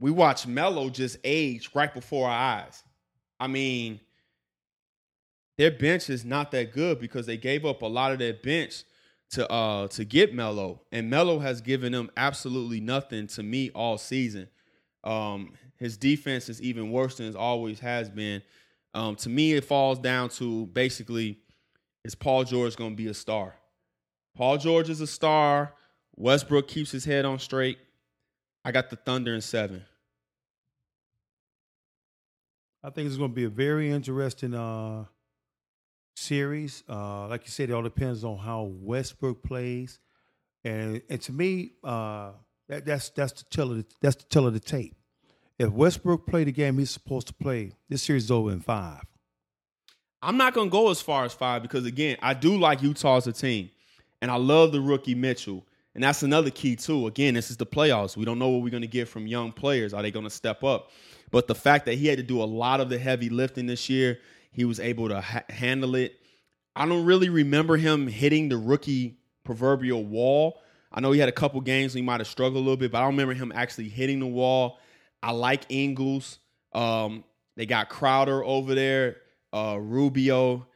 [0.00, 2.82] we watch Melo just age right before our eyes.
[3.38, 4.00] I mean,
[5.58, 8.84] their bench is not that good because they gave up a lot of their bench
[9.30, 13.98] to uh to get Melo, and Melo has given them absolutely nothing to me all
[13.98, 14.48] season.
[15.02, 18.42] Um, his defense is even worse than it always has been.
[18.94, 21.38] Um, to me, it falls down to basically
[22.04, 23.56] is Paul George going to be a star?
[24.36, 25.74] Paul George is a star.
[26.14, 27.78] Westbrook keeps his head on straight.
[28.64, 29.84] I got the Thunder in seven.
[32.82, 35.06] I think it's going to be a very interesting uh,
[36.16, 36.82] series.
[36.88, 39.98] Uh, like you said, it all depends on how Westbrook plays,
[40.64, 42.32] and and to me, uh,
[42.68, 44.94] that, that's that's the tell of the, that's the tell of the tape.
[45.58, 49.02] If Westbrook played the game he's supposed to play, this series is over in five.
[50.22, 53.26] I'm not to go as far as five because again, I do like Utah as
[53.26, 53.70] a team,
[54.20, 55.64] and I love the rookie Mitchell.
[55.94, 57.06] And that's another key too.
[57.06, 58.18] Again, this is the playoffs.
[58.18, 59.94] We don't know what we're going to get from young players.
[59.94, 60.90] Are they going to step up?
[61.30, 63.88] But the fact that he had to do a lot of the heavy lifting this
[63.88, 64.18] year,
[64.56, 66.18] he was able to ha- handle it.
[66.74, 70.62] I don't really remember him hitting the rookie proverbial wall.
[70.90, 72.98] I know he had a couple games he might have struggled a little bit, but
[72.98, 74.78] I don't remember him actually hitting the wall.
[75.22, 76.38] I like Ingles.
[76.72, 77.22] Um,
[77.54, 79.16] they got Crowder over there,
[79.52, 80.66] uh, Rubio.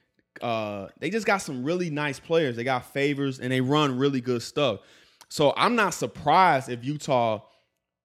[0.43, 2.57] Uh, they just got some really nice players.
[2.57, 4.81] They got Favors and they run really good stuff.
[5.31, 7.41] So I'm not surprised if Utah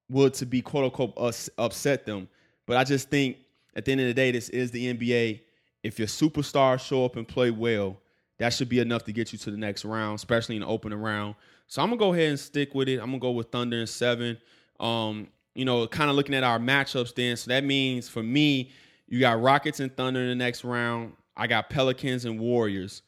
[0.08, 2.28] would to be quote unquote upset them.
[2.66, 3.36] But I just think
[3.74, 5.40] at the end of the day, this is the NBA.
[5.86, 7.98] If your superstars show up and play well,
[8.38, 10.98] that should be enough to get you to the next round, especially in the opening
[10.98, 11.36] round.
[11.66, 12.98] So I'm gonna go ahead and stick with it.
[13.00, 14.38] I'm gonna go with Thunder and seven.
[14.78, 17.36] Um, you know, kind of looking at our matchups then.
[17.36, 18.70] So that means for me,
[19.08, 21.14] you got Rockets and Thunder in the next round.
[21.36, 23.02] I got Pelicans and Warriors.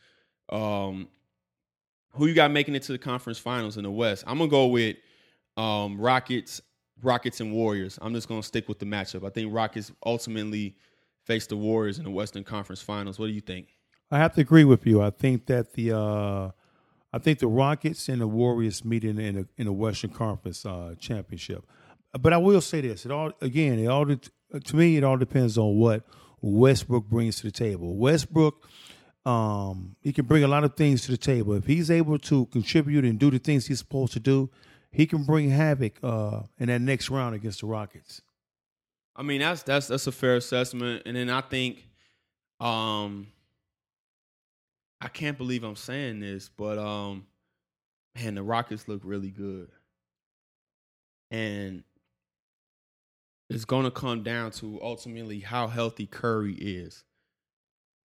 [0.48, 1.08] Um,
[2.12, 4.24] who you got making it to the conference finals in the West?
[4.26, 4.96] I'm gonna go with
[5.56, 6.60] um, Rockets,
[7.02, 7.98] Rockets and Warriors.
[8.00, 9.26] I'm just gonna stick with the matchup.
[9.26, 10.74] I think Rockets ultimately
[11.28, 13.18] face the Warriors in the Western Conference Finals.
[13.18, 13.68] What do you think?
[14.10, 15.02] I have to agree with you.
[15.02, 16.50] I think that the uh,
[17.12, 20.66] I think the Rockets and the Warriors meet in in, a, in the Western Conference
[20.66, 21.64] uh, championship.
[22.18, 25.58] But I will say this: it all again, it all to me, it all depends
[25.58, 26.02] on what
[26.40, 27.96] Westbrook brings to the table.
[27.96, 28.66] Westbrook
[29.28, 31.52] um, he can bring a lot of things to the table.
[31.52, 34.48] If he's able to contribute and do the things he's supposed to do,
[34.90, 38.22] he can bring havoc uh, in that next round against the Rockets.
[39.18, 41.02] I mean, that's that's that's a fair assessment.
[41.04, 41.84] And then I think,
[42.60, 43.26] um,
[45.00, 47.26] I can't believe I'm saying this, but um,
[48.14, 49.70] man, the Rockets look really good,
[51.32, 51.82] and
[53.50, 57.02] it's to come down to ultimately how healthy Curry is.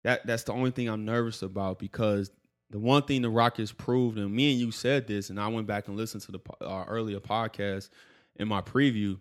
[0.03, 2.29] That that's the only thing I'm nervous about because
[2.69, 5.65] the one thing the Rockets proved, and me and you said this, and I went
[5.65, 7.89] back and listened to the uh, earlier podcast
[8.35, 9.17] in my preview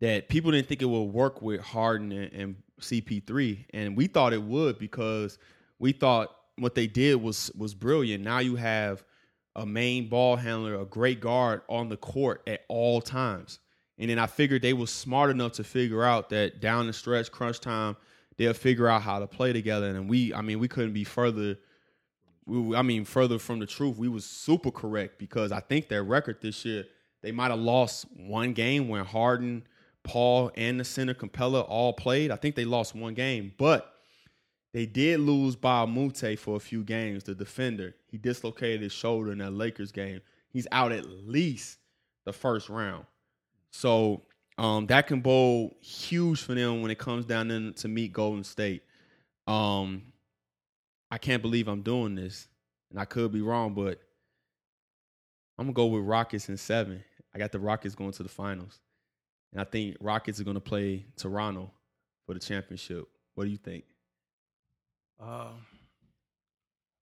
[0.00, 4.32] that people didn't think it would work with Harden and, and CP3, and we thought
[4.32, 5.38] it would because
[5.78, 8.22] we thought what they did was was brilliant.
[8.22, 9.04] Now you have
[9.56, 13.60] a main ball handler, a great guard on the court at all times.
[13.98, 17.30] And then I figured they were smart enough to figure out that down the stretch,
[17.30, 17.96] crunch time,
[18.36, 19.86] they'll figure out how to play together.
[19.86, 21.56] And we, I mean, we couldn't be further.
[22.46, 23.96] We, I mean, further from the truth.
[23.96, 26.84] We was super correct because I think their record this year,
[27.22, 29.64] they might have lost one game when Harden,
[30.04, 32.30] Paul, and the center Capela all played.
[32.30, 33.94] I think they lost one game, but
[34.72, 37.24] they did lose Mbah a Moute for a few games.
[37.24, 40.20] The defender, he dislocated his shoulder in that Lakers game.
[40.50, 41.78] He's out at least
[42.24, 43.06] the first round.
[43.72, 44.22] So
[44.58, 48.44] um, that can bowl huge for them when it comes down in, to meet Golden
[48.44, 48.82] State.
[49.46, 50.02] Um,
[51.10, 52.48] I can't believe I'm doing this,
[52.90, 54.00] and I could be wrong, but
[55.58, 57.02] I'm gonna go with Rockets in seven.
[57.34, 58.80] I got the Rockets going to the finals,
[59.54, 61.70] and I think Rockets are gonna play Toronto
[62.26, 63.06] for the championship.
[63.34, 63.84] What do you think?
[65.18, 65.52] Uh,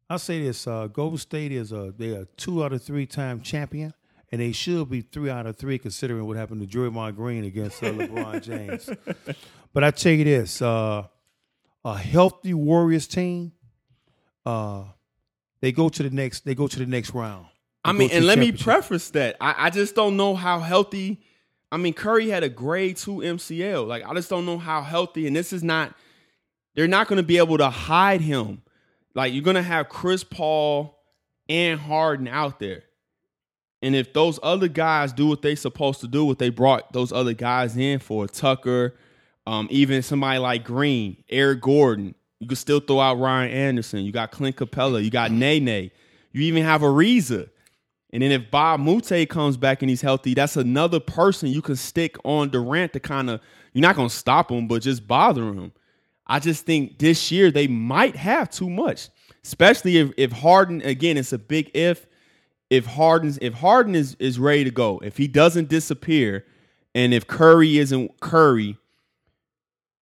[0.08, 3.40] I'll say this: uh, Golden State is a they are two out of three time
[3.40, 3.94] champion
[4.32, 7.82] and they should be three out of three considering what happened to Draymond Green against
[7.82, 8.90] uh, LeBron James.
[9.72, 11.06] But I tell you this: uh,
[11.84, 13.52] a healthy Warriors team,
[14.46, 14.84] uh,
[15.60, 16.44] they go to the next.
[16.44, 17.46] They go to the next round.
[17.84, 21.20] They I mean, and let me preface that I, I just don't know how healthy.
[21.72, 23.86] I mean, Curry had a grade two MCL.
[23.86, 25.26] Like, I just don't know how healthy.
[25.26, 25.94] And this is not.
[26.74, 28.62] They're not going to be able to hide him.
[29.14, 30.98] Like, you're going to have Chris Paul
[31.48, 32.84] and Harden out there.
[33.80, 37.10] And if those other guys do what they're supposed to do, what they brought those
[37.10, 38.94] other guys in for, Tucker,
[39.46, 44.00] um, even somebody like Green, Eric Gordon, you can still throw out Ryan Anderson.
[44.00, 45.02] You got Clint Capela.
[45.02, 45.90] You got Nene.
[46.32, 47.48] You even have Ariza.
[48.12, 51.62] And then if Mbah a Moute comes back and he's healthy, that's another person you
[51.62, 53.40] can stick on Durant to kind of,
[53.72, 55.72] you're not going to stop him, but just bother him.
[56.26, 59.08] I just think this year they might have too much,
[59.42, 62.06] especially if, if Harden, again, it's a big if
[62.72, 66.46] if Harden's if Harden is is ready to go, if he doesn't disappear,
[66.94, 68.78] and if Curry isn't Curry,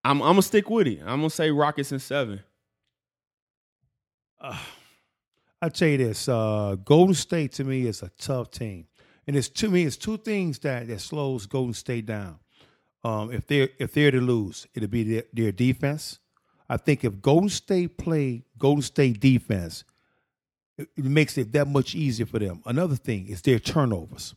[0.05, 1.01] I'm I'm gonna stick with it.
[1.01, 2.41] I'm gonna say Rockets in seven.
[4.41, 4.57] Uh,
[5.63, 8.87] I tell you this, uh, Golden State to me is a tough team,
[9.27, 12.39] And it's to me, it's two things that that slows Golden State down.
[13.05, 16.19] Um, if they're if they're to lose, it'll be their, their defense.
[16.69, 19.85] I think if Golden State play Golden State defense,
[20.79, 22.63] it, it makes it that much easier for them.
[22.65, 24.35] Another thing is their turnovers.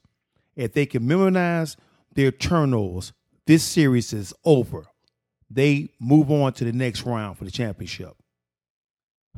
[0.55, 1.77] If they can memorize
[2.13, 3.13] their turnovers,
[3.45, 4.85] this series is over.
[5.49, 8.15] They move on to the next round for the championship.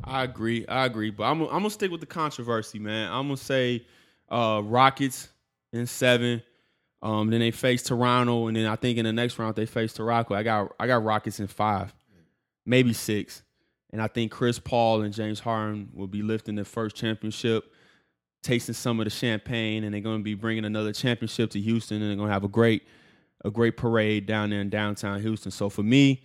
[0.04, 0.66] I agree.
[0.66, 1.10] I agree.
[1.10, 3.10] But I'm, I'm gonna stick with the controversy, man.
[3.10, 3.86] I'm gonna say
[4.28, 5.28] uh, Rockets
[5.72, 6.42] in seven.
[7.02, 9.92] Um, then they face Toronto, and then I think in the next round they face
[9.92, 10.34] Toronto.
[10.34, 11.94] I got I got Rockets in five,
[12.64, 13.42] maybe six,
[13.92, 17.72] and I think Chris Paul and James Harden will be lifting their first championship,
[18.42, 22.00] tasting some of the champagne, and they're going to be bringing another championship to Houston,
[22.00, 22.82] and they're going to have a great
[23.44, 25.52] a great parade down there in downtown Houston.
[25.52, 26.22] So for me,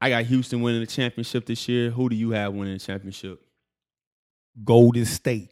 [0.00, 1.90] I got Houston winning the championship this year.
[1.90, 3.42] Who do you have winning the championship?
[4.64, 5.50] Golden State.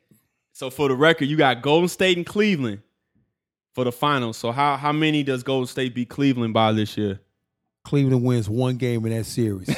[0.52, 2.82] So for the record, you got Golden State and Cleveland
[3.74, 4.36] for the finals.
[4.36, 7.20] So how how many does Golden State beat Cleveland by this year?
[7.84, 9.70] Cleveland wins one game in that series.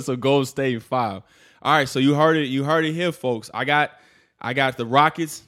[0.04, 1.22] so Golden State in five.
[1.62, 2.46] All right, so you heard it.
[2.46, 3.50] You heard it here, folks.
[3.52, 3.92] I got
[4.40, 5.42] I got the Rockets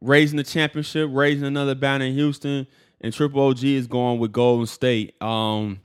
[0.00, 2.66] raising the championship, raising another banner in Houston,
[3.00, 5.20] and Triple OG is going with Golden State.
[5.22, 5.80] Um,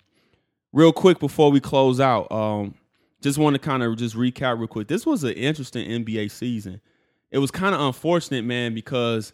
[0.71, 2.75] real quick before we close out, um,
[3.21, 4.87] just want to kind of just recap real quick.
[4.87, 6.81] This was an interesting NBA season.
[7.31, 9.33] It was kind of unfortunate, man, because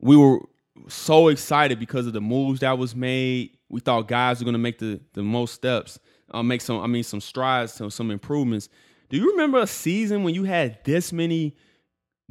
[0.00, 0.40] we were
[0.88, 3.56] so excited because of the moves that was made.
[3.68, 5.98] We thought guys were going to make the the most steps,
[6.30, 8.68] uh, make some, I mean, some strides, some some improvements.
[9.08, 11.56] Do you remember a season when you had this many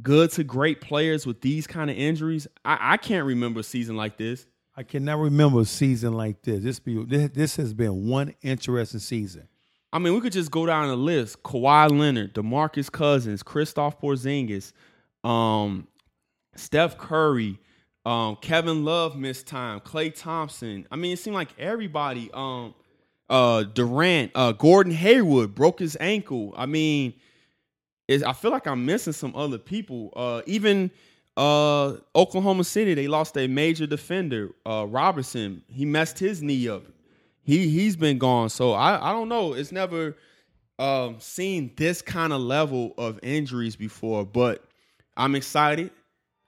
[0.02, 2.46] good to great players with these kind of injuries?
[2.64, 4.46] I, I can't remember a season like this.
[4.74, 6.62] I cannot remember a season like this.
[6.62, 9.48] This be this, this has been one interesting season.
[9.92, 14.72] I mean, we could just go down the list: Kawhi Leonard, DeMarcus Cousins, Kristaps Porzingis,
[15.28, 15.86] um,
[16.56, 17.58] Steph Curry,
[18.06, 20.86] um, Kevin Love missed time, Klay Thompson.
[20.90, 22.30] I mean, it seemed like everybody.
[22.32, 22.74] Um,
[23.28, 26.52] uh, Durant, uh, Gordon Hayward broke his ankle.
[26.56, 27.14] I mean,
[28.10, 30.12] I feel like I'm missing some other people.
[30.14, 30.90] Uh, even
[31.36, 35.62] uh, Oklahoma City, they lost a major defender, uh, Robertson.
[35.68, 36.84] He messed his knee up.
[37.42, 38.50] He he's been gone.
[38.50, 39.54] So I I don't know.
[39.54, 40.16] It's never
[40.78, 44.64] um, seen this kind of level of injuries before, but
[45.16, 45.90] I'm excited.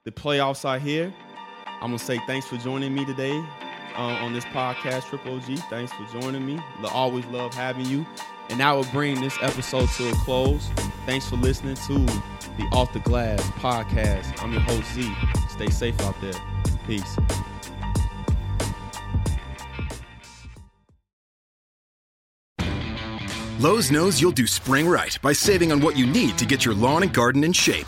[0.05, 1.13] The playoffs are here.
[1.65, 3.37] I'm gonna say thanks for joining me today
[3.95, 5.59] uh, on this podcast, Triple OG.
[5.69, 6.59] Thanks for joining me.
[6.91, 8.05] Always love having you.
[8.49, 10.67] And that will bring this episode to a close.
[11.05, 11.93] Thanks for listening to
[12.57, 14.41] the Off the Glass podcast.
[14.41, 15.11] I'm your host Z.
[15.49, 16.33] Stay safe out there.
[16.87, 17.17] Peace.
[23.59, 26.75] Lowe's knows you'll do spring right by saving on what you need to get your
[26.75, 27.87] lawn and garden in shape.